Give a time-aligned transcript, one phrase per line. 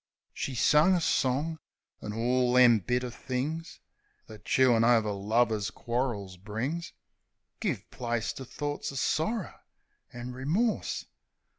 [0.33, 1.59] She sung a song;
[2.01, 3.79] an' orl them bitter things
[4.25, 6.93] That chewin' over lovers' quarrils brings
[7.59, 9.61] Guv place to thorts of sorrer
[10.11, 11.05] an' remorse.